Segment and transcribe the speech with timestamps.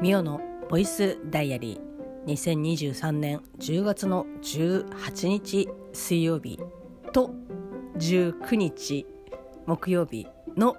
[0.00, 2.32] ミオのボイスダイアリー。
[2.32, 6.58] 2023年10月の18日水曜日
[7.12, 7.34] と
[7.98, 9.06] 19日
[9.66, 10.26] 木曜日
[10.56, 10.78] の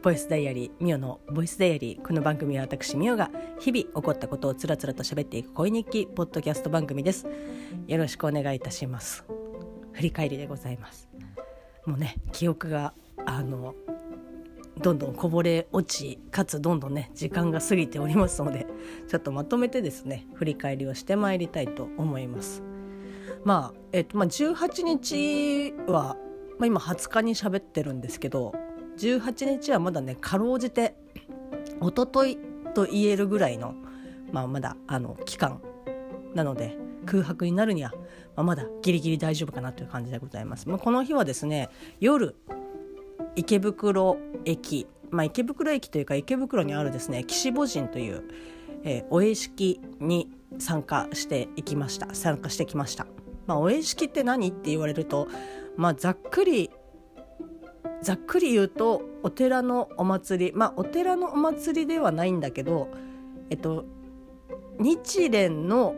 [0.00, 0.70] ボイスダイアリー。
[0.78, 2.02] ミオのボイスダイアリー。
[2.06, 7.26] この番組は私ミオが日々起こったことをつらつらと喋っていく恋日記ポッドキャスト番組です。
[7.88, 9.24] よろしくお願いいたします。
[9.92, 11.08] 振り返りでございます。
[11.84, 12.94] もうね記憶が
[13.26, 13.74] あの
[14.80, 18.66] どんどんこぼれ落ちかつどんどんね時間が過ぎておりますので
[19.08, 22.62] ちょっとまとめてですね振り返りをしてまいりたいと思います
[23.44, 26.16] まあえっとまあ18日は、
[26.58, 28.54] まあ、今20日に喋ってるんですけど
[28.98, 30.94] 18日はまだねかろうじて
[31.80, 32.38] 一昨日
[32.74, 33.74] と言えるぐらいの、
[34.32, 35.60] まあ、まだあの期間
[36.34, 36.76] なので
[37.06, 37.92] 空白になるには、
[38.36, 40.68] まあ、まだギリギリ大丈夫かなという感じでございます。
[40.68, 41.68] まあ、この日はですね
[41.98, 42.36] 夜
[43.36, 48.24] 池袋駅、まあ、池袋駅というか池袋にあるですね岸母神という、
[48.84, 52.14] えー、お絵式に参加していきました。
[52.14, 53.06] 参加してきました。
[53.46, 55.28] まあ、お絵式って何って言われると、
[55.76, 56.70] まあ、ざっくり
[58.02, 60.52] ざっくり言うとお寺のお祭り。
[60.54, 62.88] まあお寺のお祭りではないんだけど
[63.50, 63.84] えっと
[64.78, 65.94] 日蓮の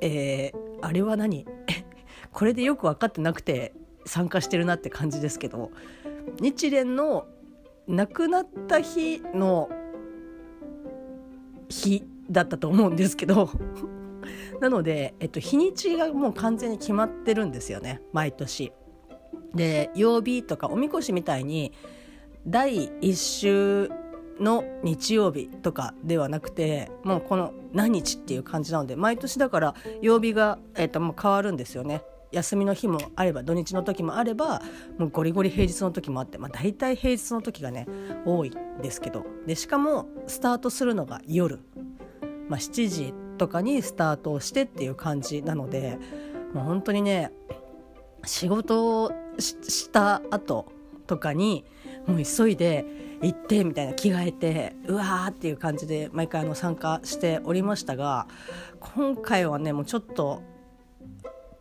[0.00, 1.46] えー、あれは何？
[2.32, 3.72] これでよく分かってなくて
[4.04, 5.70] 参加してるなって感じですけど
[6.40, 7.26] 日蓮の
[7.88, 9.70] 亡くなった日の
[11.68, 13.50] 日だったと思うんですけど
[14.60, 18.72] なので、えっと、日にちがもう完全に決まってるんですよね毎年。
[19.54, 21.72] で曜日とかおみこしみたいに
[22.46, 23.90] 第1週
[24.40, 32.02] の日曜日とかではなくてもうこの何日っていう感じなので毎年だから曜日が、えー、ともう変わるんですよね。
[32.32, 34.62] 休みの日もあれば土日の時もあれば
[34.98, 37.86] もうゴリゴリ平日の時もあって、まあ、大体平日の時がね
[38.24, 38.52] 多い
[38.82, 39.24] ですけど。
[39.46, 41.60] でしかもスタートするのが夜、
[42.48, 45.98] まあ、7時とかにスタートをしてっていう感じなので
[46.54, 47.32] もう本当にね
[48.24, 50.72] 仕事をした後
[51.06, 51.64] とかに
[52.06, 52.84] もう急いで
[53.22, 58.26] 行ってみたいな着替えてうわーっていう感じで毎回あの参加しておりましたが
[58.80, 60.42] 今回はねもうちょっと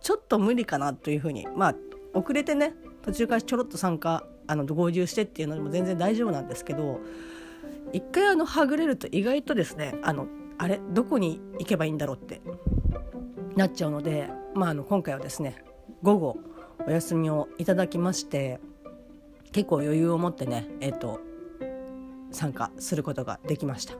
[0.01, 1.75] ちょっと無理かなというふうにまあ
[2.13, 2.73] 遅れてね
[3.03, 6.99] 途中からちょろっと参加あの合流してっていうのでも全然大丈夫なんですけど
[7.93, 12.41] 一回あのはぐれると意外とですねあのあれどこに行けばいいんだろうって
[13.55, 15.63] なっちゃうので、まあ、あの今回はですね
[16.01, 16.37] 午後
[16.87, 18.59] お休みをいただきまして
[19.51, 21.19] 結構余裕を持ってね、えーと、
[22.31, 23.95] 参加することができました。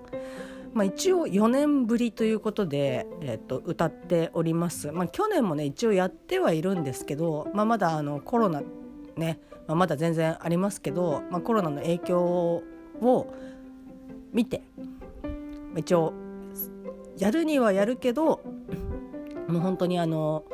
[0.74, 8.62] まあ、一応4年ぶりということで、えーと、歌っております、まあ、去年もね一応やってはいるんですけど、まあ、まだあのコロナ
[9.18, 13.34] ね、まあ、まだ全然ありますけど、まあ、コロナの影響を
[14.32, 14.64] 見て
[15.76, 16.14] 一応
[17.18, 18.42] やるにはやるけど
[19.48, 20.46] もう本当にあの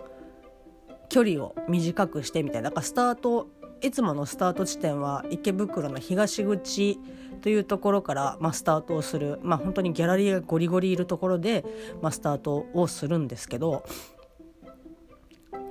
[1.10, 2.70] 距離を短くしてみたいな。
[2.70, 3.48] だからスタート
[3.82, 7.00] いつものスタート地点は池袋の東口
[7.42, 11.66] というところから、まあ、スタートをする、まあ、本当にギャラリーがゴリゴリいるところで、
[12.02, 13.84] まあ、スタートをするんですけど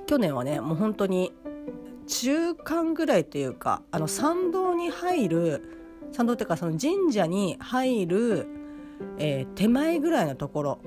[0.05, 1.33] 去年はねもう本当に
[2.07, 5.61] 中間ぐらいというかあの参道に入る
[6.13, 8.47] 参道っていうかその神社に入る、
[9.17, 10.79] えー、手前ぐらいのところ。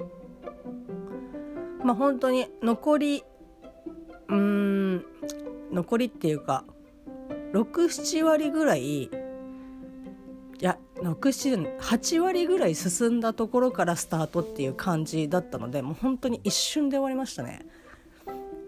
[1.84, 3.24] まあ本当に残り
[4.28, 5.04] うん
[5.72, 6.64] 残りっていうか
[7.52, 9.10] 67割ぐらい
[11.00, 17.66] いや8割ぐらい進んだところからスタートっていう感じだったのでもう本当に一瞬で終わりましたね。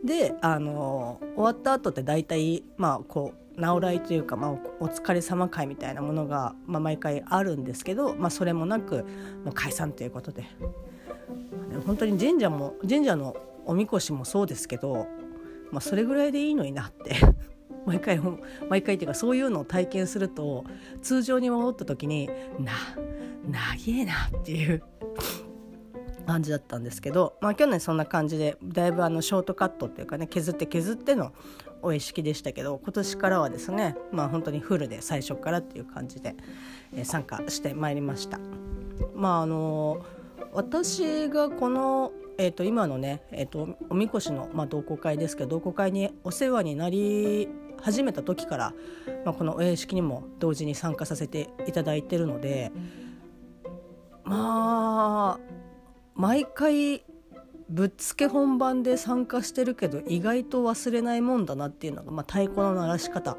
[0.05, 4.51] であの終わった後って大体まあこう直来というか、まあ、
[4.81, 9.05] お疲れ様会みたいなものが、まあ、毎回あるんですけど、まあ、それもなく
[9.45, 10.45] もう解散ということで。
[11.87, 15.07] 本当に神社も神社のおみこしもそうですけど
[15.73, 17.17] まあ、それぐらいでいいのになって。
[17.87, 18.21] 毎回
[18.69, 20.65] 毎回っていうかそういうのを体験すると
[21.03, 22.73] 通常に戻った時にな
[23.49, 24.83] 長えなっていう
[26.27, 31.33] 感じだったんですけど、まあ、去年そんな感じでだいぶあのショートカットっていうかね削って削っての
[31.83, 36.37] お意識でしたけど今年からはですねまあ本当にフルで最初からっていう感じで、
[36.95, 38.39] え、参加してまいりました。
[39.17, 40.05] まああの
[40.53, 47.49] 私がこのえー、と今のね、えーと、おみこしの、まあ、同好会ですけど同好会にお世話になり
[47.83, 48.75] 始めた時から、
[49.25, 52.73] まあ、このお屋敷にも同時に参加させていただいてるので
[54.25, 55.41] まあ
[56.15, 57.05] 毎回
[57.69, 63.37] ぶっつけ本番で参加してるけど意外と忘れないもんだなっていうのが、まあ、太鼓の鳴らし方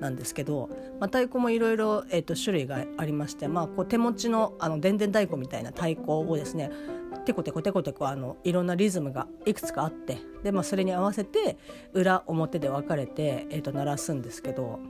[0.00, 0.68] なんですけど、
[1.00, 6.70] まあ、太鼓もいろいろ種類がありまして、まあ、こう手持ちのあのでんでん太鼓みたいな太鼓をですね
[7.28, 11.58] テコテコテコテコあのいろんなリズムがいくつかあってで、まあ、それに合わせて
[11.92, 14.80] 裏表で分かれて、えー、と鳴らすんですけど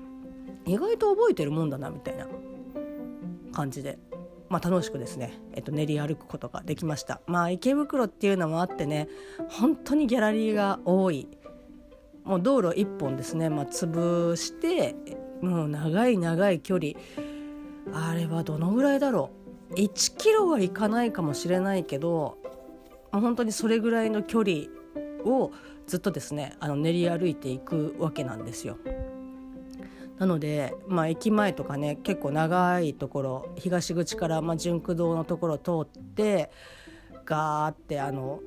[0.65, 2.29] 意外と覚えてるもんだなみたいな
[3.53, 3.99] 感じで
[4.49, 9.09] まあ、楽しくですね、えっと、練り歩くことができました、まあ、池袋っていうのもあってね
[9.51, 11.29] 本当にギャラリーが多い。
[12.25, 14.95] もう道路1本ですね、まあ、潰して
[15.43, 16.93] もう長い長い距離。
[17.93, 19.48] あれはどのぐらいだろう？
[19.71, 22.39] 1キロはいかないかもしれないけど
[23.13, 24.67] 本当にそれぐらいの距離
[25.25, 25.53] を
[25.87, 28.79] ずっとですねあの練り歩いていくわけなんですよ。
[30.19, 36.51] なので、まあ、駅前とかね結構長いところ東口から、まあ、純駆動のところを通って
[37.25, 38.41] ガーってあの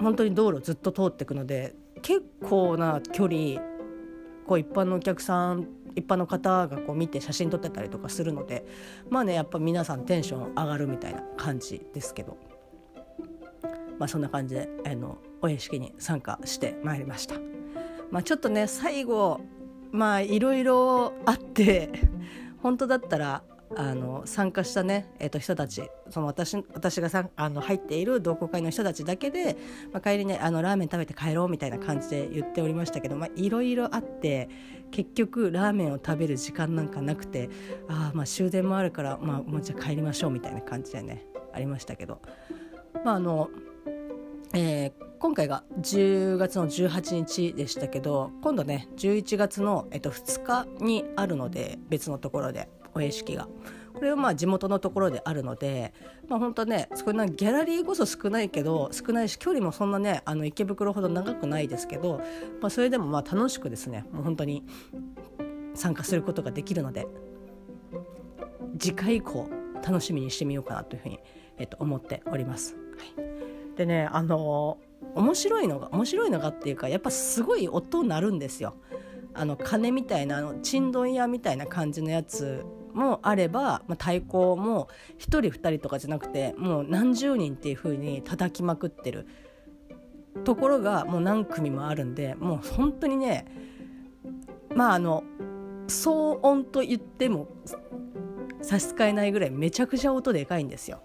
[0.00, 3.60] 本当に道路ずっと通っていくので結構な距離
[4.46, 5.66] こう一般のお客さん
[5.96, 8.64] 一般の方がこう見て写真撮ってたりとかするので
[9.10, 12.36] まあねやっぱ皆さんテンション上がるみたいな感じですけど、
[13.98, 17.34] まあ、そんな感じであのお屋敷に参加してまいりました。
[18.10, 19.40] まあ、ちょっとね最後
[19.90, 21.90] まあいろいろあって
[22.62, 23.42] 本当だったら
[23.74, 29.56] あの参加したね、えー、と人たちその私私がさあの入っている同好会の人たちだけで、
[29.92, 34.48] まあ、帰りねあのラーメン食べて帰ろうみたいな感じで言っておりましたけどいろいろあって
[34.92, 37.50] 結局ラーメンを食べる時間なんかなくて
[37.88, 42.20] あまあ終電もあるから、まあ、もうじゃあ帰りましょうみたいな感じでねありましたけど。
[43.04, 43.50] まああの
[44.54, 52.68] えー、今回が10月の18日でしたけど今度ね11月の、えっと、2日にあるので別のところで。
[52.96, 53.48] お屋敷が。
[53.94, 55.94] これはまあ地元のところであるので、
[56.28, 62.20] まあ、本当ねそんなギャラリーこそ少ないけど少ないし距離もそんなねあの池袋ほど長くないですけど、
[62.60, 64.64] まあ、それでもまあ楽しくですねもう本当に
[65.74, 67.06] 参加することができるので
[68.78, 69.48] 次回以降
[69.82, 71.18] 楽しみにしてみようかなというふうに、
[71.56, 72.76] えっと、思っております。
[73.16, 73.36] はい
[73.76, 74.78] でねあの
[75.14, 78.74] 面白いのが面白いのがっていうかやっぱすごい音鳴るんですよ。
[79.34, 82.64] あの鐘みたいなあのちんどん屋みたいな感じのやつ
[82.96, 84.88] もあれば、まあ、太鼓も
[85.18, 89.26] 1人2人とかじゃなくてもう何十人っていう風に叩きまくってる
[90.44, 93.46] ところがもう何組もあるんでもう本当にね
[94.74, 95.24] まああの
[95.86, 97.48] 騒音と言っても
[98.62, 101.02] 差し支えないぐらいめちゃくちゃ音でかいんですよ。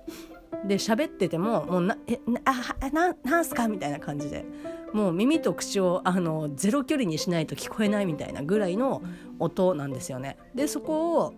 [0.65, 4.45] で喋っててももうなえあななんすかみたいな感じで
[4.93, 9.01] もう耳と口をあのゼロ距離にしないと聞こえないみたいなぐらいの
[9.39, 10.37] 音なんですよね。
[10.53, 11.33] でそこを、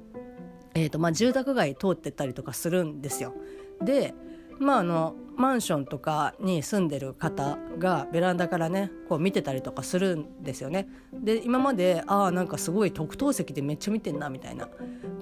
[0.76, 3.34] えーとまあ、住宅街通ってたりとかするんですよ。
[3.82, 4.14] で
[4.60, 10.88] まああのマンションとかに住んでる方がベランダからねこう見てたりとかするんですよね。
[11.12, 14.68] で今までああなんかすごい特等席でめっちゃ見てんなみたいな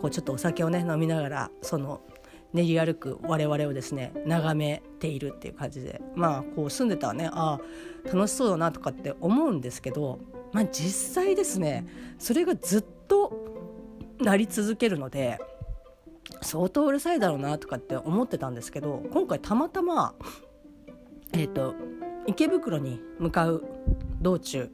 [0.01, 2.01] こうちょっとお酒をね飲みながらその
[2.53, 7.59] 練り歩く我々をですね眺めているっていう感じでまあこう住んでたらねあ
[8.05, 10.19] あ楽しそうだなとかって思うんですけど、
[10.51, 11.87] まあ、実際ですね
[12.19, 13.60] それがずっと
[14.21, 15.39] なり続けるので
[16.41, 20.13] 相当うるさいだろうなとかって思ってたんですけど今回たまたま
[21.33, 21.75] えっ、ー、と
[22.27, 23.63] 池袋に向かう
[24.21, 24.71] 道中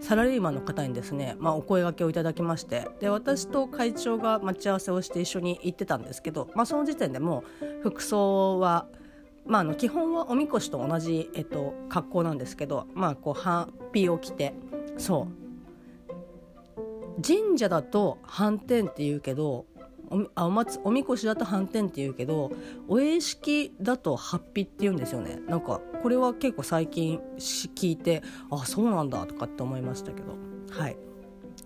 [0.00, 8.86] サラリーマンの方にですね、まあ、お声がけをいただきましてで私と会長が待ち合わせをして一緒に行ってたんですけど、まあ、その時点でもう服装は、
[9.46, 14.54] まあ、あの基本はおみこしと同じ、えっと、格好なんですけど、まあ、こうハッピーを着て
[14.98, 15.45] そう
[17.24, 19.66] 神社だと斑点って言うけど
[20.10, 22.52] おあお松おみこしだと斑点って言うけど
[22.88, 30.36] お会式だとハッピって言うんですよねなんかこれは結構最近聞いてあそうなんだとかって思いましたけど
[30.70, 30.96] はい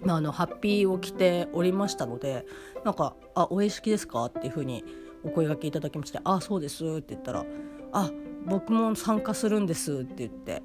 [0.02, 2.46] まあ、あのハッピーを着ておりましたので
[2.84, 4.84] なんか「あお会式ですか?」っていうふうに
[5.24, 7.44] お声がけいただきまして「あそうです」って言ったら
[7.92, 8.10] 「あ
[8.46, 10.62] 僕も参加するんです」って言って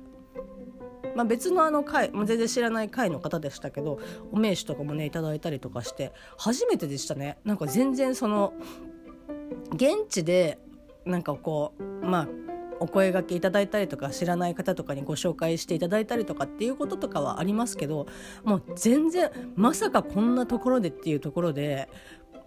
[1.16, 4.00] まあ、別のあの会、まあ、全然知らない会の方でしたけど
[4.32, 7.38] お名刺とかもねいただいたりとかして初めてでしたね。
[7.46, 8.54] なんか全然その
[9.74, 10.60] 現地で
[11.06, 12.28] なんかこうまあ
[12.80, 18.08] お声がけいただいたりとか知らない方とかにご紹介していただいたりとかっていうこととかはありますけど
[18.44, 21.90] もう全然まさかこんなところでっていうところで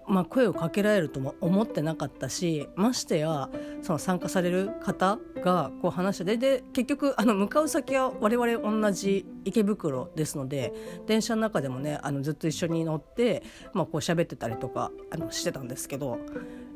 [0.09, 3.51] まあ、声をかけられるとも思ってなかったしましてや
[3.83, 10.73] その参加される方がこう話してで結局あの向かう先は我々同じ池袋ですので
[11.07, 13.43] 電車の中でもねあのずっと一緒に乗って、
[13.75, 16.19] まあ、こう喋ってたりとかあのしてたんですけど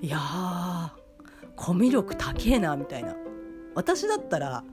[0.00, 0.90] いやー
[1.56, 3.16] コミュ力高えなみたいな。
[3.74, 4.64] 私だったら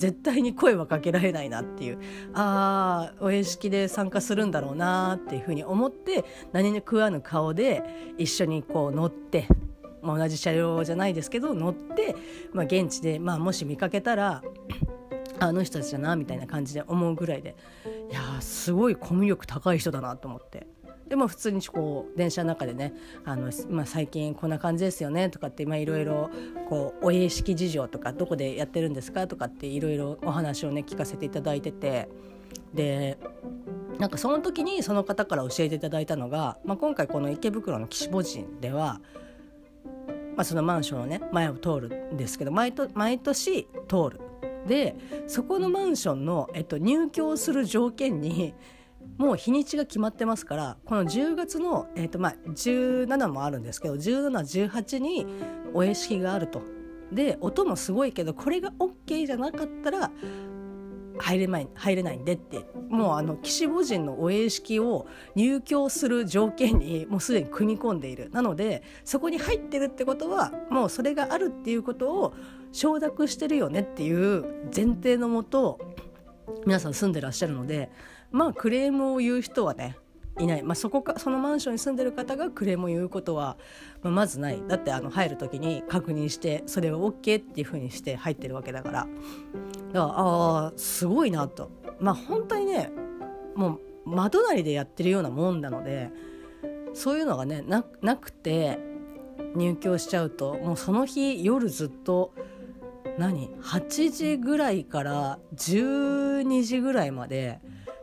[0.00, 1.98] 絶対に声はかけられないなっていう。
[2.34, 7.84] ああお屋敷で参加するんだろうなっていうふうに思って何に食わぬ顔で
[8.18, 9.46] 一緒にこう乗って
[10.02, 12.16] まあ、同じ車両じゃないですけど乗って、
[12.54, 14.42] まあ、現地で、まあ、もし見かけたら
[15.38, 17.54] あの人たちだなみたいな感じで思うぐらいで
[18.10, 20.66] いやすごいコミュ力高い人だなと思って。
[21.10, 26.30] でも普通にこう電車の中でねあの、まあ、最近こんな感じですよねとかっていろいろ
[27.02, 32.08] お家式事情とかどこでやってるんですかとかっていろいろお話をね聞かせていただいてて
[32.72, 33.18] で
[33.98, 39.00] なんかその時にその方から教えていただいたのが、まあ、今回この池袋の岸母神では、
[40.36, 44.20] まあ、そのマンションのね前を通るんですけど毎毎年通る。
[44.68, 44.94] で
[45.26, 48.54] そこのマンションの、えっと、入居する条件に
[49.18, 55.26] もう日にちが決まってますからこの10月の、えーとまあ、17もあるんですけど1718に
[55.74, 56.62] お屋敷があると。
[57.12, 60.12] で音もすごいけどこれが OK じゃなかったら
[61.18, 72.34] 入れない入れないんでってもうあの岸母神のお屋敷を入居する条件にもうすでに組み込んでいるなのでそこに入ってるってことはもうそれがあるっていうことを
[72.72, 75.78] 承諾してるよねっていう前提のもと
[76.66, 77.90] 皆さん住んでらっしゃるので
[78.30, 79.96] まあクレームを言う人はね
[80.38, 83.56] いない、まあ、そこかそのマンションに住んでる方がクレームを言うことは、
[84.02, 84.62] まあ、まずない。
[84.66, 89.00] だってあの入る時に確認してそれを OK っていうふうにして入ってるわけだから。
[89.00, 89.10] だか
[89.92, 91.70] らああすごいなと。
[91.98, 92.90] まあ本当にね
[93.54, 96.10] もう窓なりでやってるようなもんなので
[96.94, 97.82] そういうのがねな
[98.16, 98.78] くて
[99.54, 102.32] 入居しちゃうともうその日夜ずっと
[103.18, 107.60] 何？8時ぐらいから12時ぐらいまで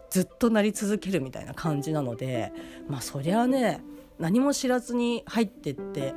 [0.09, 2.51] ずっとなり続けるみたいな感じなので
[2.87, 3.81] まあそりゃね
[4.19, 6.13] 何も知らずに入ってって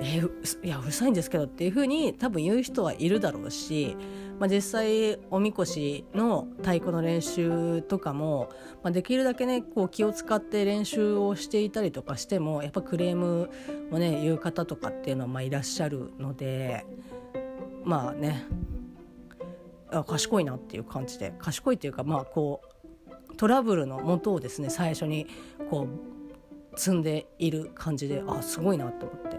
[0.00, 3.96] えー、いやうるさいんですけどっていうふうに多分言う人はいるだろうし、
[4.38, 8.48] まあ、実際おみこしの太鼓の練習とかも、
[8.84, 13.50] まあ、できるだけねこう気を使って練習をしていたりとかしてもやっぱクレーム
[13.90, 16.86] をね言う方とかっていうのはまあいらっしゃるので
[17.84, 18.46] まあね
[19.90, 22.67] あ賢いなっていう感じで賢いっていうかまあこう
[23.38, 25.26] トラブルの元をですね最初に
[25.70, 25.88] こ
[26.74, 29.38] う積んでいる感じであすごいなと思って。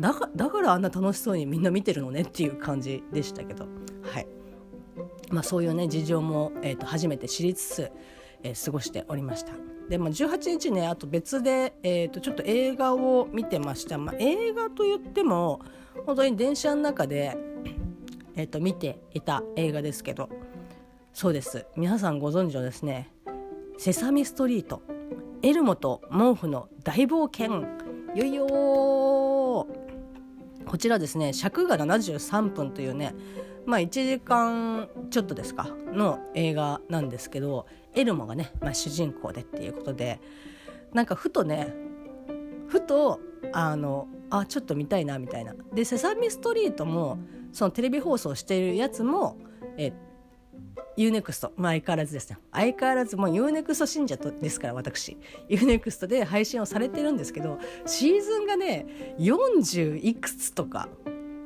[0.00, 3.66] だかだからあんな楽しそうにみんな見てるのねっていう感じでしたけど。
[4.02, 4.26] はい。
[5.30, 7.92] まあそういうね事情も、えーと、初めて知りつつ、
[8.42, 9.52] えー、過ごしておりました。
[9.88, 15.60] で、まあ、18日ねあと別で、えーと、ちょっと映画を見てました、まあ、映画といっても
[16.06, 17.36] 本当に電車の中で
[18.36, 20.28] えっと、見ていた映画ですけど。
[21.16, 21.64] そうです。
[21.76, 23.10] 皆さんご存知のですね
[23.80, 24.82] 「セサミストリート」
[25.40, 27.64] 「エルモと毛布の大冒険」
[28.14, 29.66] よいよこ
[30.76, 33.14] ちらですね尺が73分というね
[33.64, 40.20] まあ1時間ちょっとですかの映画なんですけどエルモがね、まあ、主人公でっていうことで
[40.92, 41.72] なんかふとね
[42.68, 43.20] ふと
[43.54, 45.54] あのあちょっと見たいなみたいな。
[45.72, 47.16] で「セサミストリート」も
[47.52, 49.38] そのテレビ放送しているやつも、
[49.78, 49.94] え
[50.96, 52.38] UNEXT、まあ、相変わらずですね。
[52.52, 55.16] 相変わらずもう UNEXT 信者ですから私。
[55.48, 60.88] UNEXT で配信をされてるんですけどシーズンがね40いくつとか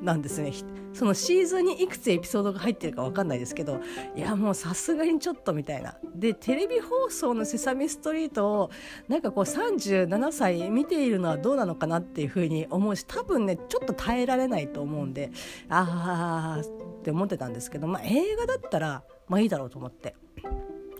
[0.01, 0.51] なんですね。
[0.93, 3.79] そのシーズンにいくつエピソードが入ってるか分かんないですけど
[4.13, 5.95] いやもうさすがにちょっとみたいな。
[6.15, 8.69] でテレビ放送の「セサミストリート」を
[9.07, 15.31] なんかこう37歳見ているのはどうなのかなっていうふうに思うし多分ねちょっと耐えられないと思うんで
[15.69, 20.13] ああって思ってたんですけど、まあ、映画だったらまあいいだろうと思って。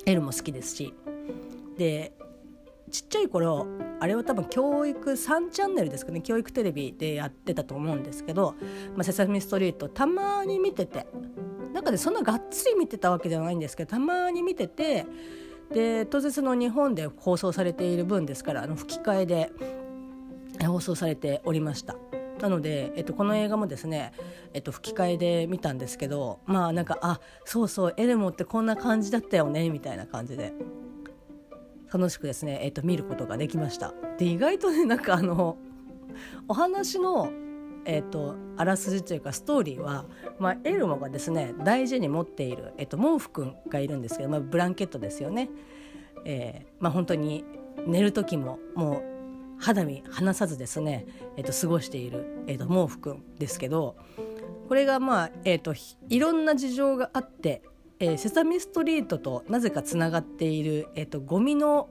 [0.05, 0.93] エルも好きですし。
[1.77, 2.13] で
[2.89, 3.67] ちっちゃい頃
[3.99, 6.21] あれは多分教育3チャンネルですかね。
[6.21, 8.55] 教育テレビでやってたと思うんですけど
[8.95, 11.05] 「まあ、セサミストリート」たまに見てて。
[11.73, 15.05] なんかでそんながっつり見てたわけじゃないんですけどたまに見てて
[15.73, 19.51] で当然その日本で放送されている分ですからあの吹き替えで
[20.65, 21.95] 放送されておりました。
[22.41, 24.13] なので、えっと、この映画もですね、
[24.53, 30.53] えっと、吹き替えで見たんですけどまあなんかあそうそうエルモってこんな感じだったよねみたいな感じで
[31.93, 33.93] 楽しくですね、えーと、見ることができました。
[34.17, 35.57] で意外とねなんかあの
[36.47, 37.31] お話の
[37.83, 40.05] えーと、あらすじというかストーリーは、
[40.37, 45.49] まあ、エルモがですね大事に持っている、えーと、毛布くんがいるんですけど、まあ、ブランケットですよね、
[46.23, 47.43] えーまあ、本当に
[47.87, 49.01] 寝る時もも
[49.61, 51.05] 肌身離さずですね、
[51.37, 53.95] えー、と過ごしている、えー、と毛布くんですけど
[54.67, 55.73] これがまあ、えー、と
[56.09, 57.61] いろんな事情があって
[58.01, 61.87] えー、セサミストリートとなぜかつながっている、えーと、ゴミの、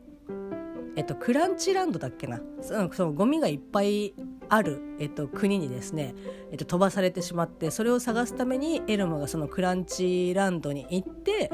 [0.97, 4.13] えーと、クランチランドだっけなそのゴミがいっぱい
[4.49, 6.17] ある、えっと、国にですね、
[6.51, 11.53] えっと、飛ばされてしまってそれを探すためにエルモがそのクランチランドに行って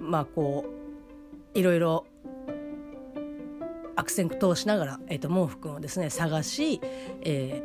[0.00, 0.64] まあこ
[1.54, 2.06] ういろいろ
[3.98, 6.80] 悪戦苦闘しながら、えっと、毛布君をですね探し、
[7.22, 7.62] え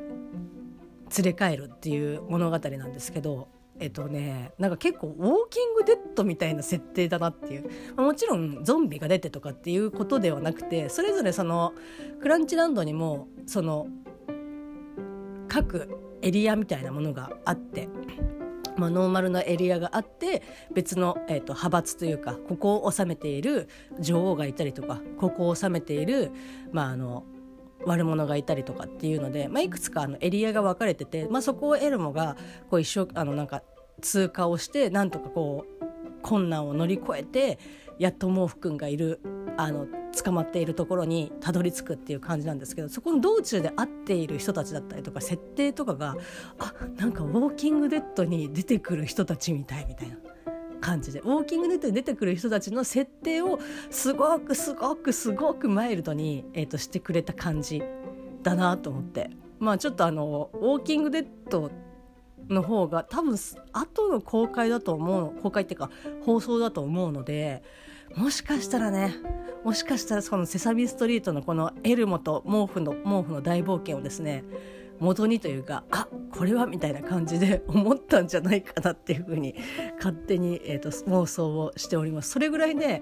[1.10, 3.48] ー、連れ帰るっていう物語なんですけど
[3.80, 11.74] えっとねなんか結構ウォーキングデッドみたいな設定だなっていう、まあ、もちろんゾンビが出てとかっていうことではなくてそれぞれその
[12.20, 13.88] クランチランドにもその
[15.48, 17.88] 各エリアみたいなものがあって。
[18.78, 20.42] まあ、ノーマルなエリアがあって
[20.74, 23.68] 別の、えーと、派閥というかここを治めている
[24.00, 26.32] 女王がいたりとかここを治めている、
[26.72, 27.24] まあ、あの
[27.86, 32.38] 悪者がいたりとかっていうので、まあ、いくつかあのエリアが分かれてて、まあ、そこをエルモが
[32.70, 33.64] こう一生あのなんか
[34.02, 37.60] 通過をしてなんとかこう困難を乗り越えて
[38.00, 39.20] やっと毛布くんがいる
[39.58, 46.16] あの捕まっているところにたどり着くっていう感じなんですけどそこの道中で会っている人たちだったりとか設定とかが
[46.60, 50.18] あなんかウォーキングデッドに出てくる人たちみたいみたいな
[50.82, 57.82] 感じでウォーキングデッドに出てくる人たちの設定をすごくすごくすごくマイルドに、えーと、してくれた感じ
[58.44, 59.30] だなと思って。
[59.60, 61.72] まあちょっとあのウォーキングデッド
[62.50, 63.38] の方が多分
[63.72, 65.90] 後の公開だと思う公開っていうか
[66.26, 67.64] 放送だと思うので
[68.16, 69.16] もしかしたらね
[69.64, 74.44] もしかしたらその「セサミストリート」のこのエルモと毛布の毛布の大冒険をですね
[75.00, 79.56] 元にというかあこれはみたいな感じで思ったんじゃないかなっていうふうに
[79.98, 82.32] 勝手に、えーと、妄想をしております。
[82.32, 83.02] それぐらいね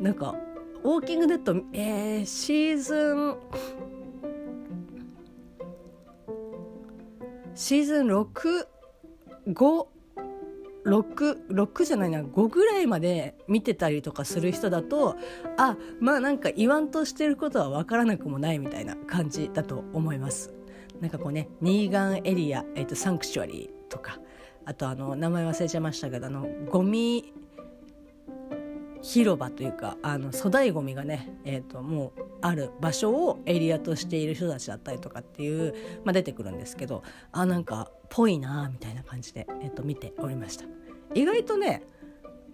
[0.00, 0.34] なんか
[0.82, 3.36] 「ウォーキングデッド」えー、シーズン
[7.54, 9.86] シーズン65
[10.86, 15.16] 6, 6じゃないな5ぐらいまで見てたりとかする人だと
[15.58, 20.52] あまあなんか言わんとしてることは分からなくもないみたいな感じだと思います。
[21.00, 24.18] なんかこうねニーガンエリア、えーと、サンクチュアリーとか
[24.64, 27.34] あとあの名前忘れちゃいましたけどあのゴミ
[29.06, 40.64] 広場というかあの粗大ごみがね、えーと、もうある場所をエリアとしている人たちだったりとかっていう、まあ、出てくるんですけどあなんかぽいなみたいな感じで、えーと、見ておりました。
[41.14, 41.84] 意外とね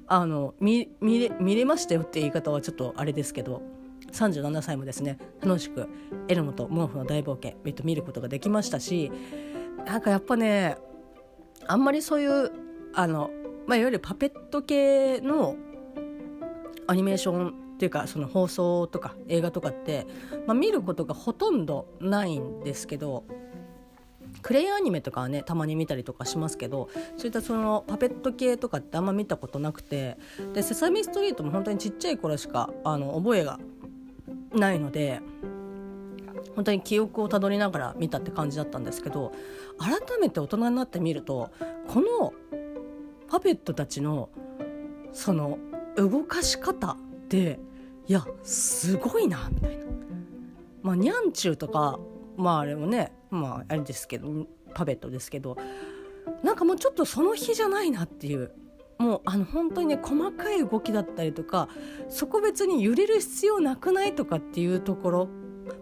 [0.09, 3.62] あの見見れ見れましたよって言い方はちょっとあれですけど
[4.12, 5.88] 37歳もですね楽しく
[6.29, 9.11] エルモと毛布の大冒険、えっと、見ることができましたし
[9.87, 10.77] なんかやっぱね
[11.67, 12.53] あんまりそういう
[12.93, 13.31] あの、
[13.67, 15.57] まあ、いわゆるパペット系の
[16.87, 20.07] アニメーションっていうかその放送とか映画とかって、
[20.47, 23.25] まあ、見ることがほとんどないんですけど
[24.40, 30.16] クレイアニメとかはねたまに見たりとかしますけどそういったそのパペット系とかってあんま見たことなくて
[30.55, 33.59] で「セサミストリート」も本当にちっちゃい頃しかあの覚えが
[34.53, 35.21] ないので
[36.55, 39.33] 本当に記憶をたどりながら見たって感じだったんですけど
[39.79, 41.51] 改めて大人になってみると
[41.88, 42.33] この
[43.29, 44.29] パペットたちの
[45.12, 45.59] その
[45.96, 46.96] 動かし方っ
[47.28, 47.61] て
[48.07, 49.85] いやすごいなみたいな。
[50.83, 52.00] まあ、ニャンチューとか
[52.37, 55.57] まああれもねまああれですけどパペットですけど
[56.42, 58.52] なんかもうちょっとその日じゃないなっていう
[58.98, 61.68] もうあの本当にね細かい動きだったりとか
[62.09, 65.28] そこ別に揺れる必要なくないとかっていうところ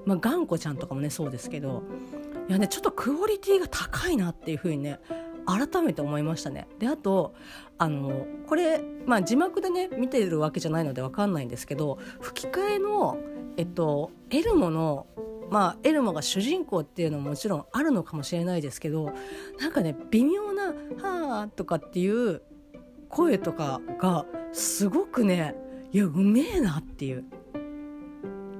[0.07, 1.83] まあ頑固ちゃんとかもねそうですけど
[2.49, 4.99] いやねちょっとクオリティが高いなっていうふうにね
[5.57, 6.69] 改めて思いましたね。
[6.79, 7.35] であと
[7.79, 13.19] あのこれ、まあ、字幕でね見てるわけじゃないので分かんないんですけど吹き替えの、
[13.57, 15.07] えっと、エルモの
[15.51, 19.13] まあ、エルモが主人公っていうのももちろんあるのかもしれないですけど
[19.59, 20.67] なんかね微妙な
[21.03, 22.43] 「はあ」とかっていう
[23.09, 25.57] 声とかがすごくね
[25.93, 27.25] いやうめえなっていう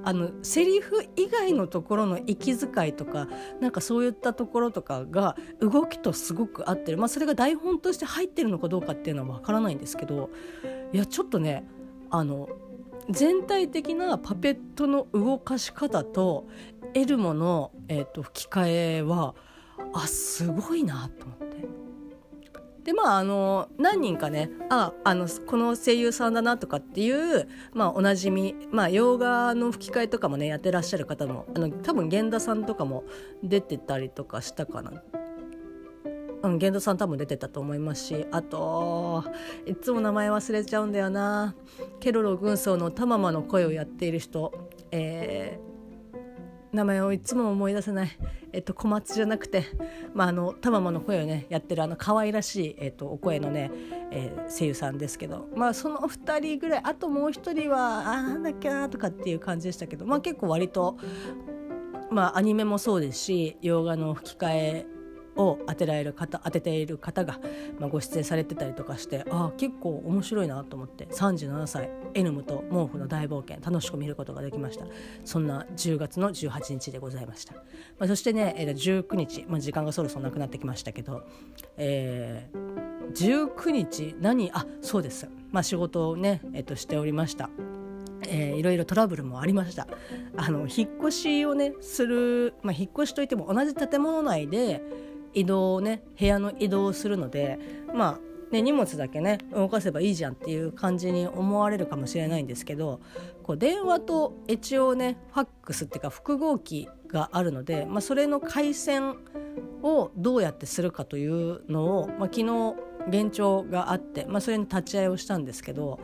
[0.03, 3.27] あのセリフ以外のところの息遣いとか
[3.59, 10.29] なんかそういったところとかが動きとすごく合ってる、まあ、それが台本として入ってるのかどうかっていうのは分からないんですけど
[10.93, 11.67] いやちょっとね
[12.09, 12.49] あの
[13.09, 16.47] 全体的なパペットの動かし方と
[16.93, 19.35] エルモの、えーと吹き替えは
[19.93, 21.50] あすごいなと思って。
[22.83, 33.03] でまああの何人かねああのこの声優さんだなとかっていう、まあ、おなじみ、まあ、洋画の吹き替えとかもねやってらっしゃる方もあの多分源田さんとかも
[33.43, 35.03] 出てたりとかしたかな。
[36.43, 39.23] うん、源田さん多分出てたと思いますしあと
[39.67, 41.53] いつも名前忘れちゃうんだよな
[41.99, 44.51] ケロロ軍曹のタママの声をやっている人、
[44.89, 45.70] えー、
[46.73, 48.09] 名前をいつも思い出せない、
[48.53, 49.65] えっと、小松じゃなくて、
[50.13, 53.71] まあ、あのたままの声をねやってるあの可愛らしい、えっと、お声のね、
[54.11, 60.97] えー、声優さんですけど、まあ、その2人ぐらいあともう1人はあなんだっけなとかっていう感じでしたけど、まあ、結構割と
[62.09, 64.85] まあアニメもそうですし洋画の吹き替え
[65.35, 67.39] を当てられる方当てている方が、
[67.79, 74.85] まあ、ご出演されてたりとかしてああ結構面白いなと思って37歳エヌムと毛布の大冒険楽しく見ることができました。
[75.23, 77.61] そんな10月の18日でございました、ま
[78.01, 81.23] あ、そしてね、えー、19日、まあ、時間がそろそろなくなってきましたけど、
[81.77, 87.49] えー、19日何あそうです、まあ、仕事をね、えー、としておりました。
[88.27, 89.87] えー、いろいろトラブルもありました。
[90.37, 94.81] あの引っ越しをねする、まあ、引っ越しといっても同じ建物内で
[95.33, 97.59] 移動をね部屋の移動をするので
[97.93, 102.99] まあね、荷物だけね動かせばいいじゃんっていう感じに思われるかもしれないんですけど
[103.43, 109.15] こう電話と一応ねファックスっていうか複合機があるので、まあ、それの回線
[109.83, 112.75] をどうやってするかというのを、まあ、昨日
[113.07, 115.99] 現状があって、まあ、それに立ち会いをしたんですけど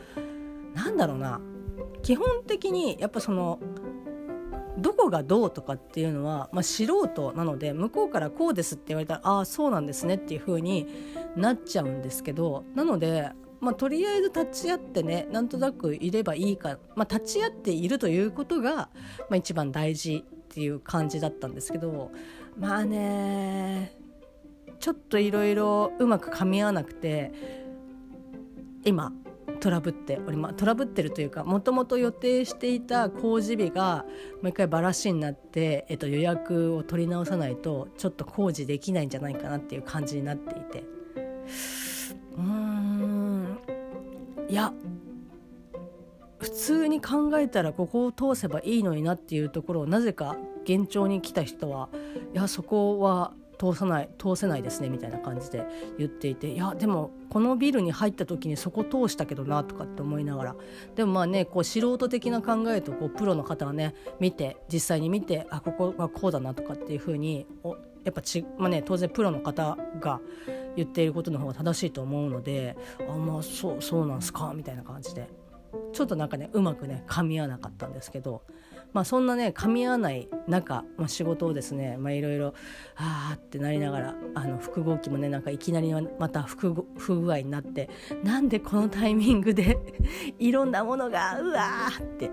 [0.73, 1.41] なんだろうな。
[2.03, 3.59] 基本的にやっぱその
[4.77, 10.87] どこがどうとかっていうのは、まあ、素人なので向こうからこうですって言われたらああそうなんですねっていう風に
[11.35, 18.89] なっちゃうんですけどなので、まあ、とりあえず立ち会ってねなんとなくいればいいか、まあ、立ち会っているということが、ま
[19.31, 22.11] あ、一番大事っていう感じだったんですけど
[22.57, 23.93] まあね
[24.79, 27.31] ちょっといろいろうまく噛み合わなくて
[28.85, 29.11] 今
[29.59, 34.05] トラブっておりまトラブってるというかもともと予定していた工事日が
[34.41, 40.83] もう一回ばらしになって、えっと、予約を取り直さないとちょっと工事できないんじゃないかなっていう感じになっていて。
[42.37, 43.57] うーん。
[44.49, 44.73] いや
[46.39, 51.89] 普通に考えたらここを通せばいいのになっていうところをなぜか現状に来た人は
[52.33, 55.65] いやそこは通さない通せないですねみたいな感じで
[55.97, 60.55] 言っていていやでもこのビルに入った時にそこ通したけどなとかって思いながら。
[60.95, 67.45] でもまあねこう素人的な考えとこうプロの方がね見て実際に見てあここはこうだなとかっていうふうに
[68.03, 70.21] やっぱち、まあね、当然プロの方が
[70.75, 72.77] 言っていることの方が正しいと思うので
[73.09, 75.29] あまあそうそうなんすかみたいな感じで。
[75.91, 78.43] ちょっとなんかねうまくね噛み合わなかったんですけど。
[78.93, 82.53] まあ、そんなね噛み合わない中、まあ、仕事をですねいろいろ
[82.95, 87.89] ああってなりながらあの複合機もねなんかいきなりまた不不具合になって
[88.23, 89.77] なんでこのタイミングで
[90.39, 92.29] いろんなものがうわーって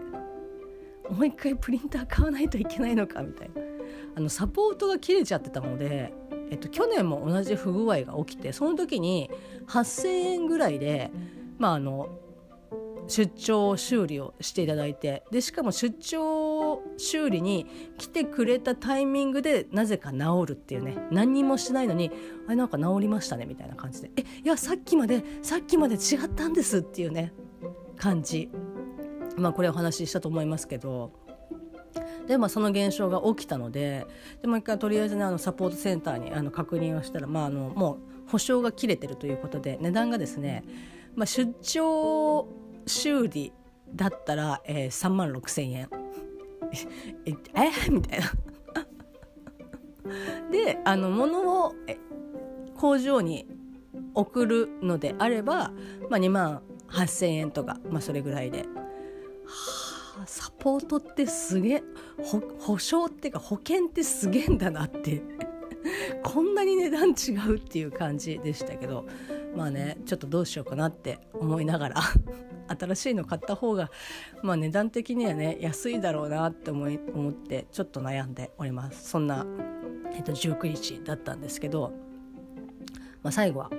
[1.11, 3.75] もう一回プリンター買わないといけないのかみたいな。
[4.17, 6.13] あのサポートが切れちゃってたので、
[6.51, 9.31] えっと、去年も同じ不具合が起きてその時に
[9.67, 11.11] 8,000円ぐらいで
[11.59, 12.09] まああの
[13.07, 16.44] 出張修理をしていただいてでしかも出張
[16.97, 17.67] 修理に
[17.99, 22.11] 来てくれたタイミングでなぜか治るっていうね何にもしないのに
[22.47, 24.11] あれなんか治りましたねみたいな感じで。
[24.17, 27.33] えいやさっきまでさっきまで違ったんですっていうね
[27.97, 28.51] 感じ。
[29.37, 31.13] まあこれお話ししたと思いますけど。
[32.27, 34.07] でまあその現象が起きたので
[34.41, 40.65] でもう一回とりあえずねあのサポートセンターにあの確認をしたら、まあ、あのもう保証が切れてるということで値段がですね、
[41.15, 42.49] まあ、出張
[42.87, 43.53] 修理
[43.95, 45.89] だったら、えー、3万6千円
[47.27, 47.31] え
[47.87, 48.33] えみたいな
[50.51, 51.75] であの物を
[52.77, 53.47] 工場に
[54.15, 55.71] 送るのであれば、
[56.11, 58.61] まあ、2万8,000円とか、まあ、それぐらいで。
[59.47, 61.83] はあ、サポートってすげえ
[62.61, 65.23] 保証っていうか保険ってすげえんだなって
[66.23, 69.07] こんなに値段違うっていう感じでしたけど
[69.57, 72.01] まあねちょっとどうしようかなって思いながら
[72.69, 73.91] 新しいの買った方が、
[74.43, 79.11] まあ、値段的にはね安いだろうなって思い思ってちょっと悩んでおります。
[79.11, 79.47] そんな、
[80.15, 81.93] えっと、19日だったんですけど、
[83.23, 83.71] まあ、最後は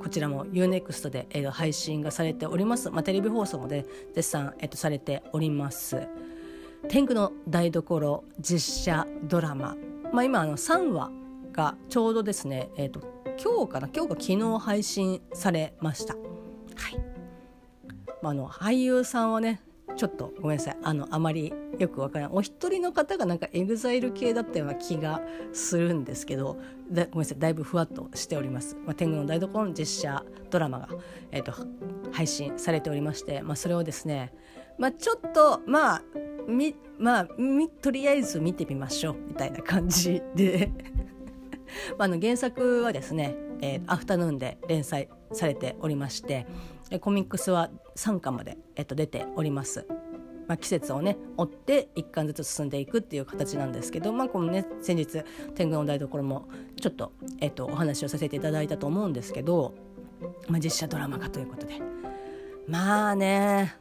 [0.00, 6.06] こちらも UNEXT で、えー、配信がされております、まあ、テレビ放送もで絶賛、えっと、されております。
[6.88, 9.76] 天狗の台所実写ドラマ、
[10.12, 11.10] まあ、今あの3話
[11.52, 13.00] がちょうどですね、えーと、
[13.42, 16.14] 今日かな今日が昨日配信されました。
[16.14, 16.98] はい。
[18.22, 19.60] まあ、あの俳優さんはね
[19.96, 25.20] ちょっとごめんなさいあのあまりよくわからないお一人の方がなんかエグザイル系だったような気が
[25.52, 26.56] するんですけど
[26.90, 30.88] だごめんなさいだいぶふわっとしております、まあ、天狗の台所の実写ドラマが、
[31.32, 31.52] えーと、
[32.12, 34.32] 配信されておりまして、まあ、それをですね、
[34.78, 36.02] まあ、ちょっとまあ
[36.48, 40.70] みまあみとりあえず見てみましょうみたいな感じで
[41.98, 46.46] まあ、の原作はですね、えー、アフタヌーンで連載されておりまして
[47.00, 49.86] コミックスは3巻まで、えっと、出ております。
[50.46, 55.22] まあ、季節をね追って1巻ずつ進んでいくっていう形なんですけど、まあ、このね先日
[55.54, 56.48] 天狗の台所も
[56.80, 59.74] ちょっと、えっと、お話をさせていただいたと思うんですけど、
[60.48, 61.82] まあ、実写ドラマ化ということで
[62.66, 63.76] まあね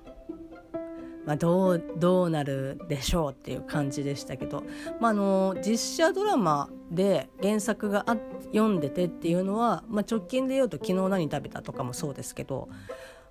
[1.28, 4.64] まあ、どうどうなるでしょうっていう感じでしたけど、
[5.02, 8.16] まあ、あの実写ドラマで原作があ
[8.54, 12.70] 読んでてっていうのは、まあ、直近で言うと「昨日何食べた?」とかもそうですけど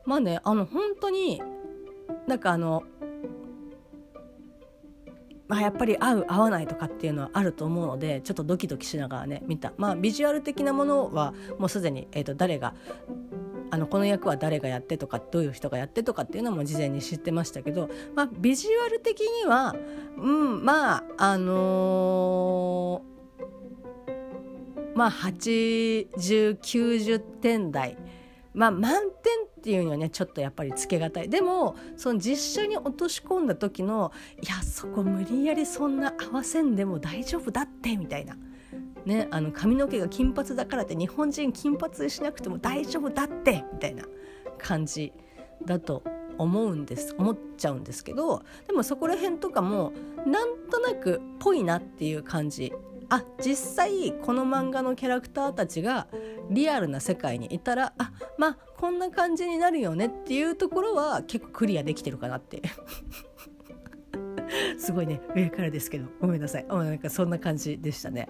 [0.05, 1.43] まあねあの本当に
[2.27, 2.85] なんかあの
[5.49, 12.75] まあ、やっぱり合う合わないとかっていうのはあると思うのでちょっとドキドキしながらね見た、まあ、ビジュアル的なものはもうすでに、えー、と誰が
[13.71, 19.75] あのこの役は誰がやってとかどういう人がやってとかっていうのも事前に知ってましたけど、まあ、ビジュアル的には
[20.17, 27.97] うんまああのー、まあ8090点台。
[28.55, 31.29] まあ満点っていうにはねちょっとやっぱりつけがたい。
[31.29, 38.37] でもその実写に落とし込んだ時のいやそこ無理やりそんな合わせんでも大丈夫だってみたいな。
[39.07, 44.05] ね、あの髪の毛が金髪だからって日本人金髪しなくても大丈夫だってみたいな
[44.59, 45.13] 感じ
[45.65, 46.03] だと
[46.39, 49.93] 思うんです思っちゃうんですけどでもそこら辺とかも
[50.27, 52.73] なんとなくぽいなっていう感じ。
[53.09, 56.09] あ実際この漫画のキャラクターたちが
[56.51, 62.63] リアルな世界にいたらあまあこんな感じになるよねっていうところは結構クリアできてるかなって。
[64.79, 66.67] すごいね上からですけどごめんなさい。
[66.67, 68.29] なんかそんな感じでしたね。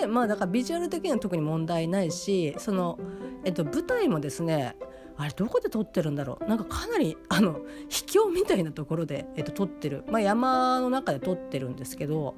[0.00, 2.98] でまあだからビジュアル的には特に問題ないしその、
[3.44, 4.76] えっと、舞台もですね
[5.16, 12.36] あれどこで撮ってるんだろうなんかかなりあの秘境みたいなところで、えっと、撮ってる、まあ、山の中で撮ってるんですけど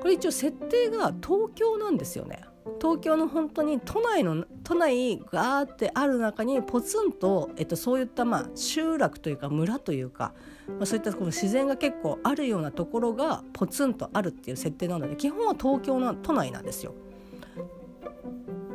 [0.00, 2.42] これ一応設定が東京なんですよね。
[2.80, 10.34] 東京の本当に都内の都内がーってある中にポツンと、えっと、そういったまあ集落というか村というか、
[10.68, 16.94] まあ、そういったこの自然が結構あるようなところがポツンとあるっていう設定なので基本は東京の都内なんですよ。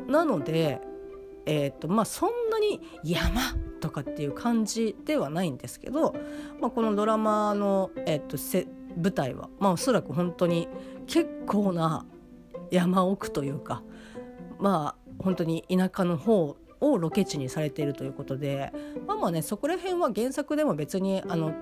[0.07, 0.81] なので、
[1.45, 3.41] えーとまあ、そんなに山
[3.79, 6.15] とかっていう感じではないんですけど、
[6.59, 8.43] まあ、このドラマの、えーと、と
[9.01, 10.67] 舞台は、まあ、おそらく本当に
[11.07, 12.05] 結構な
[12.71, 13.83] 山奥というか
[14.59, 18.71] まあ本当に田舎の方をロケ地にされているということで
[19.07, 21.53] まあまあねそこら辺は原作でも別にあの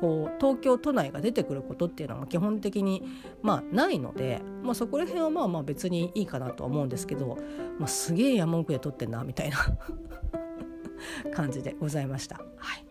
[0.00, 3.02] こう東京都内が出てくることっていうのは基本的に
[3.42, 7.36] まあないので、まあ、そこら辺はまあまあ別にいいかなとは思うんですけど、
[7.78, 9.58] まあ、すげえ山奥で撮ってんなみたいな
[11.34, 12.36] 感じでございました。
[12.56, 12.84] はい、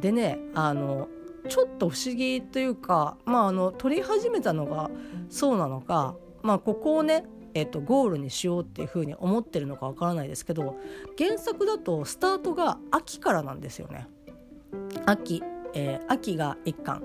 [0.00, 1.08] でねあの
[1.48, 4.90] ちょっと不思議というか、まあ、あの撮り始めたのが
[5.30, 10.76] そうなのか、まあ、ここをねえっと、ゴールにしようっていうふうに思ってるのかわからないですけど
[11.18, 14.06] 原作だとスタートが秋からなんですよね。
[15.06, 15.42] 秋、
[15.74, 17.02] えー、秋が1巻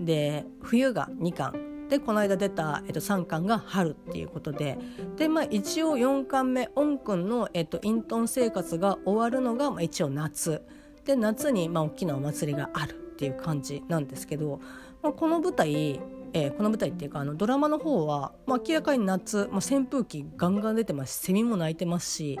[0.00, 4.78] で冬が2巻でこの間出た、えっと、3巻が春っていうことで
[5.16, 10.62] で、まあ、一応4巻目恩くんの、えっと、隠遁生活が終わるのが、まあ、一応夏。
[11.04, 14.60] で夏に、まあ、大きなお祭りがあるっていう感じなんですけど、
[15.02, 16.00] まあ、この舞台、
[16.32, 22.40] えー、この舞台っていうかあのドラマの方は、まあ、明らかに夏、まあ、扇風機ガンガン出てますしセミも鳴いてますし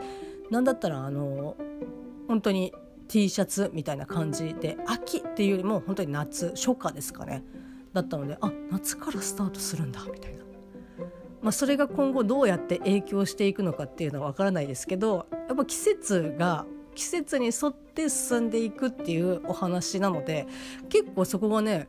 [0.50, 1.56] なんだったらあの
[2.26, 2.72] 本当に
[3.08, 7.42] T シャツみたいな感じで秋っていうよりも本当に夏初夏ですかね
[7.92, 10.44] だったのであ夏からスタートするんだみたいな。
[11.42, 16.66] まあ、それが今後どうやって影響していくのかっていうのは分からないですけどやっぱ季節が
[16.96, 20.48] 季節に沿って進んでいくっていうお話なので
[20.88, 21.88] 結構そこがね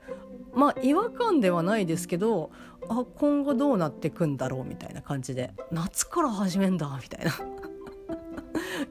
[0.54, 2.52] まあ違和感ではないですけど
[2.90, 7.32] あ今後どうなっていくんだろうみたいな感じで夏から始めんだみたいな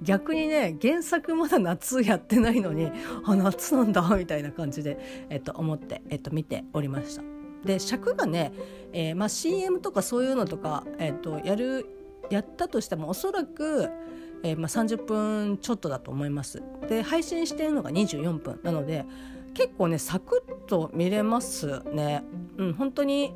[0.03, 2.91] 逆にね原作まだ夏やってないのに
[3.25, 4.99] あ夏なんだみたいな感じで、
[5.31, 7.23] えっと、思って、えっと、見ておりました。
[7.65, 8.53] で尺がね、
[8.93, 11.87] えーまあ、CM とかそういうのとか、えっと、やる
[12.31, 13.89] やったとしてもおそらく
[14.43, 16.63] えー、まあ、30分ちょっとだと思います。
[16.89, 18.61] で配信してるのが24分。
[18.63, 19.05] なので
[19.55, 22.23] 結構ねサクッと見れますね。
[22.59, 23.35] うん本当に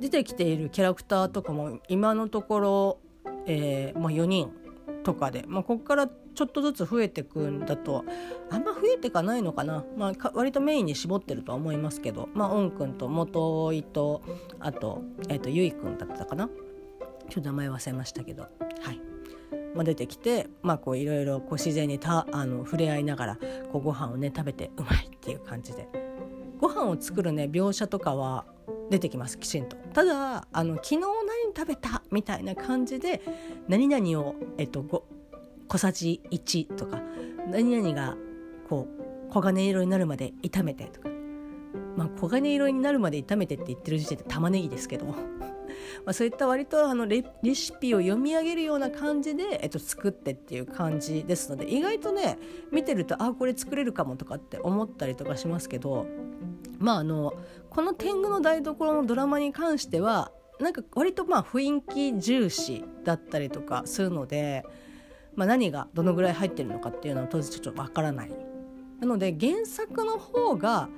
[0.00, 2.98] 出てきているキャラクターとかも今のところ、
[3.46, 4.50] えー、まあ、4人。
[5.02, 8.04] とかで、まあ、ここからちょっとずつ増えてくんだと
[8.50, 14.22] あんま増えてかないのかな、まあ、割とメインに絞ってるとは思いますけど、まあ、オンくんと元井と
[14.60, 16.48] あと,、えーと、ゆいくんだったかな。
[17.28, 18.42] ちょっと名前忘れましたけど。
[18.42, 18.48] は
[18.92, 19.00] い。
[19.74, 23.36] まあ、出てきて、まあ、こういろいろこう自然にたあの触れ合いながら
[23.72, 25.88] こうご飯をね食べてうまいっていう感じで。
[26.60, 28.44] ご飯を作るね描写とかは
[28.90, 29.76] 出てきますきちんと。
[29.94, 31.00] ただあの昨日
[31.56, 33.22] 食べたみたいな感じで
[33.68, 34.82] 何々を、えっと、
[35.68, 37.00] 小さじ1とか
[37.48, 38.16] 何々が
[38.68, 38.88] こ
[39.30, 41.12] う黄金色になるまで炒めてとか。
[41.96, 45.06] まあ黄金色になるまで炒めてって言ってる時点で玉ねぎですけど
[46.04, 52.38] まあ、そういった割とあのレレシピを読み上げるような感じで、えっと、作ってっていう感じですので意外とね
[52.70, 56.06] 見てるとあこれ作れるかもとかって思ったりとかしますけど
[56.78, 57.34] まああの
[57.70, 64.64] この天狗の台所のドラマに関してはなんか割とまあ雰囲気重視だったりとかするので、
[65.34, 68.30] まあ、何がどのぐらい入ってるのかっていうのは当時ちょっとわからない。
[69.00, 70.88] なので原作の方が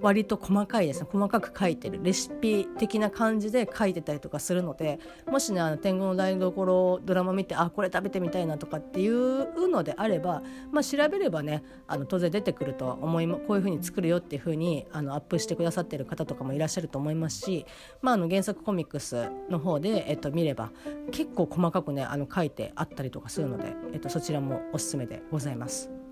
[0.00, 17.66] 割と細かいですね細かく書いてるレシピ的な感じで書いてたりとかするのでもしねあの天狗の台所ドラマ見てあこれ食べてみたいなとかっていうのであれば、まあ、調べればねあの当然出てくると思いこういうふうに作るよっていうふうにあのアップしてくださってる方とかもいらっしゃると思いますし、
[18.02, 20.70] まあ、あの原作コミックスの方で、えっと、見れば
[21.10, 26.05] 結構細かくねあの書いてあったりとかするので、えっと、そちらもおすすめでございます。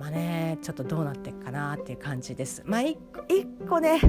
[0.00, 2.62] まあねちょっとどうなっていくかなっていう感じです。
[2.64, 2.96] まあ一
[3.68, 4.00] 個ね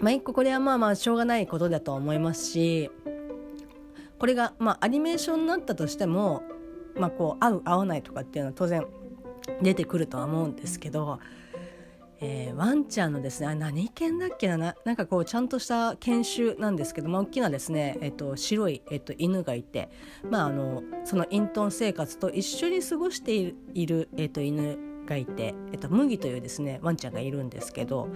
[0.00, 2.90] まあ一個これはまあまあしょうがないことだと思いますし
[4.18, 6.42] これがまあアニメーションになったとしても
[6.96, 8.86] まあこう合う合わないとかっていうのは当然
[9.60, 11.20] 出てくるとは思うんですけど、
[12.20, 19.90] えー、ワンちゃんのですね何犬だっけななんかこうちゃんとした犬種なんですけど、まあ、大きなですね、えっと、白い、えっと、犬がいて、
[20.28, 28.08] まあ、あのその隠遁生活と一緒に過ごしている、えっと、犬がいて、えっと、麦というですねワンちゃんがいるんですけど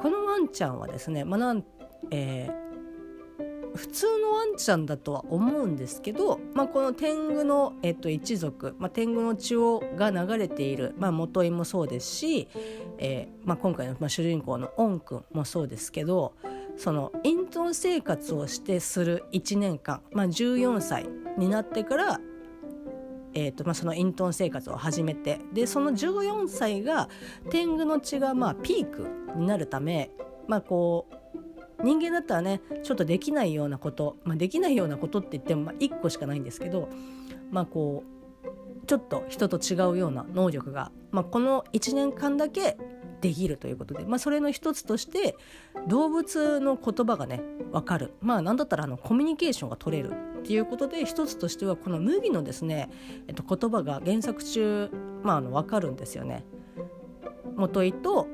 [0.00, 1.64] このワンちゃんはですね、まあなん
[2.10, 12.48] えー、普通のワンちゃんだとは思うんですけど、まあ、この天狗の、えっと、一族、まあ、天狗の血をが流れている、まあ、元井もそうですし、
[12.98, 16.34] えーまあ、今回の、まあ、主人公のオン君もそうですけど
[16.76, 21.06] その隠遁生活をしてする1年間、まあ、14歳
[21.38, 22.20] になってから
[23.34, 27.08] えーとまあ、その隠遁生活を始めてでその14歳が
[27.50, 30.10] 天狗の血がまあピークになるため、
[30.46, 36.88] まあ、こう人間だったらねちょっとできないようなこと、まあ、できないようなことって言ってもまあ1個しかないんですけど、
[37.50, 42.76] まあ、こうちょっと人と違うような能力が、まあ、この1年間だけ
[43.20, 45.36] できるということで、まあ、それの一つとして
[45.88, 47.40] 動物の言葉がね
[47.72, 48.12] 分かる。
[48.20, 50.33] まあ何だったらあのコミュニケーションが取れる。
[50.44, 52.90] っていうことで一つとしてはこの麦のですね、
[53.28, 54.90] えっと、言葉が原作中、
[55.22, 56.44] まあ、あの分かるんですよね。
[57.56, 58.28] 元井と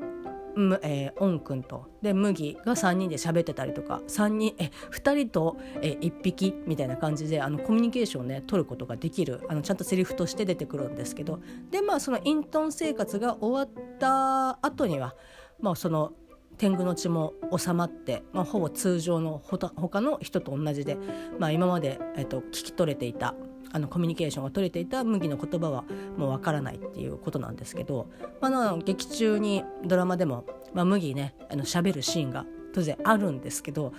[0.57, 15.15] むえー、オン君とで麦が3人で喋ってたりとか3人え2人と、え1匹みたいな感じであのコミュニケーションをね取ることができるあのちゃんとセリフとして出てくるんですけどでまあその隠遁生活が終わった後には、
[15.61, 16.15] まあ、その
[16.61, 20.99] 天狗の血も収まって、まあ、ほぼ通常のほ他の人と同じで、
[21.39, 23.35] まあ、今まで、えっと、聞き取れていた
[23.73, 25.85] あのコミュニケーションが取れていた麦の言葉は
[26.19, 28.11] もうわからないっていうことなんですけど、
[28.43, 30.45] まあ、の劇中にドラマでも、
[30.75, 32.45] まあ、麦ねあの喋るシーンが
[32.75, 33.95] 当然あるんですけど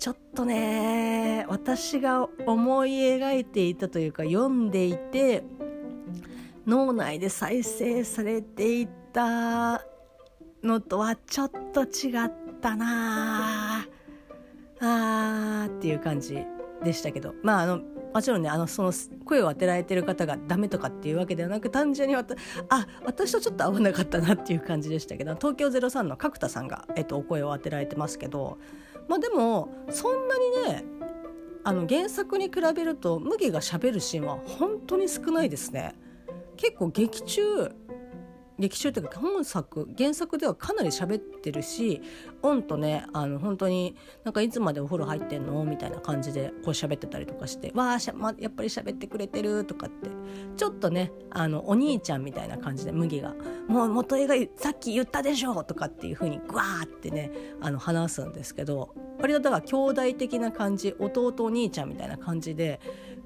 [0.00, 5.44] ちょっとね私が思い描いていたというか読んでいて
[6.66, 9.84] 脳内で再生されていた
[10.62, 13.86] のとはちょっと違ったなあ。
[14.80, 16.38] ーっていう感じ
[16.82, 17.34] でしたけど。
[17.42, 17.80] まああの
[18.12, 18.92] もちろんねあのその
[19.24, 22.24] 声を当てられてる方がダメとかっていうわけではなく単純にあ
[23.04, 28.58] 私とちょっと合わなかったなっていう感じでしたけど東京03の角田さんが、えっと、お声を当てられてますけど。
[29.08, 30.84] まあでもそんなにね
[31.64, 35.94] あの原作に比べると麦がしゃべるシーンは本当に少ないですね。
[36.56, 37.72] 結構劇中
[38.60, 42.02] 劇中というか本作原作ではかなり喋ってるし
[42.42, 45.64] オンとねあの本当になんかいつまでお風呂入ってんの？
[45.64, 50.10] みたいな感じでこう喋ってたりとかしてわあしゃ、ま、やっぱり喋ってくれてるとかって
[50.56, 53.34] ちょっとねあのお兄ちゃんみたいな感じで麦が
[53.66, 62.78] 「もう元映がさっき言ったでしょ!」とかっていう風にグワーってねあの話すんですけど割とだから兄弟的な感じ弟お兄ちゃんみたいな感じで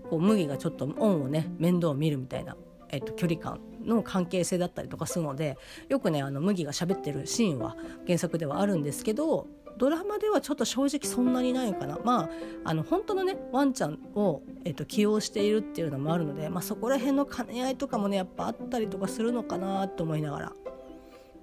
[0.09, 2.57] こう麦がちょっとオンをね面倒を見るみたいな
[2.91, 11.99] えっと、距離感の関係性だったりとかするのでよくねあの麦が喋ってるシーンは原作ではあるんですけどドラマではちょっと正直そんなにないかな。
[12.05, 12.31] まあ
[12.65, 20.53] あの本当のねワンちゃんを、えっと、起用しているっていうのもあるので、まあ、そこら辺の兼ね合いとかもねやっぱあったりとかするのかなと思いながら。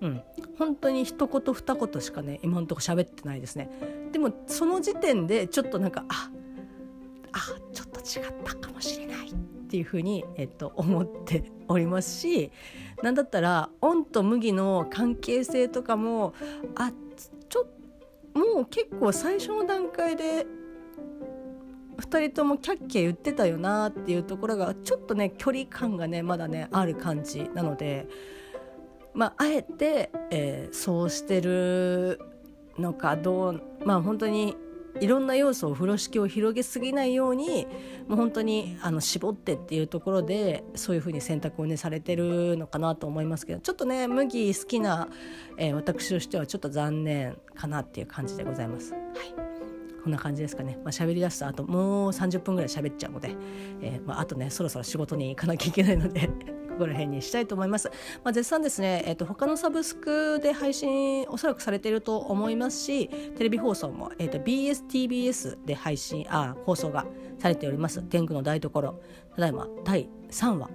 [0.01, 0.21] うん、
[0.57, 3.69] 本当に一言二言しかね今のとこ喋ってないですね。
[4.11, 6.31] でもその時点でちょっとなんかあ
[7.33, 7.39] あ
[7.73, 9.33] ちょっと違ったかもしれないっ
[9.69, 12.51] ていうふうに、えっと、 思っておりますし
[13.01, 16.33] 何だったらオンと麦の関係性とかも
[16.75, 16.91] あ
[17.49, 17.67] ちょ
[18.33, 20.45] もう結構最初の段階で
[21.97, 28.07] 2人ともキャッキャ言ってたよなっていうところがちょっとね距離感がねまだねある感じなので
[29.13, 32.19] まああえて、えー、そうしてる
[32.77, 34.55] のかどうまあ本当に
[34.99, 37.67] いろんな要素を風呂敷を広げすぎないように
[38.07, 45.07] もう本当にあの絞ってっていうところでそういうふうに選択をねされてるのかなと思いますけどちょっとね麦好きな、
[45.57, 48.93] えー、私としてはちょっと残念かなっていう感じでございます。
[48.93, 49.51] はい
[50.01, 50.79] こんな感じですかね。
[50.83, 53.35] まあ、喋り出すとあともう30分ぐらい喋っちゃうので、
[53.81, 56.27] えー、まあ、あとね、そろそろ仕事に行かなきゃいけないので
[56.81, 57.89] こら辺にしたいと思います。
[58.23, 63.07] まあ、絶賛ですね、えーと、他のサブスクで配信おそらくされていると思いますし
[63.37, 67.05] テレビ放送も、えーと、BSTBS で配信あ放送が
[67.39, 68.99] されております「天狗の台所」
[69.35, 70.69] ただいま第3話。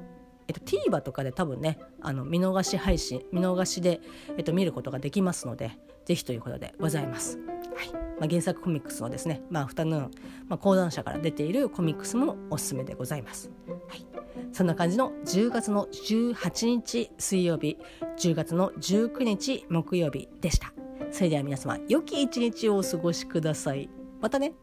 [0.48, 4.00] えっと、TVer とかで多分ねあの見逃し配信見逃しで、
[4.36, 5.72] えっと、見ることができますので
[6.06, 7.38] ぜひということでございます。
[7.76, 7.92] はい。
[8.18, 10.10] まあ、原作コミックスのですね、まあ、アフタヌーン、
[10.48, 13.50] まあ、講談社から出ているコミックスもおすすめでございます。
[13.88, 14.06] はい。
[14.52, 17.76] そんな感じの10月の18日水曜日
[18.18, 20.72] 10月の19日木曜日でした。
[21.10, 23.90] それでは皆様良き一日をお過ごしください。
[24.20, 24.54] またね